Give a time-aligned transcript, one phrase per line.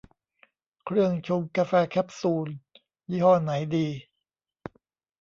[0.85, 2.47] เครื่องชงกาแฟแคปซูล
[3.09, 3.87] ยี่ห้อไหนดี